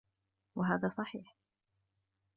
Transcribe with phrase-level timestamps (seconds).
[0.55, 1.25] وَهَذَا صَحِيحٌ